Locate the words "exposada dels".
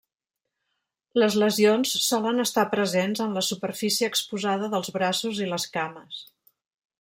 4.13-4.91